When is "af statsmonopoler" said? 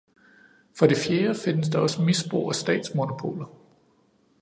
2.51-3.45